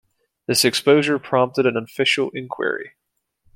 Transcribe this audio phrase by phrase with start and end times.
[0.47, 2.95] This exposure prompted an official enquiry.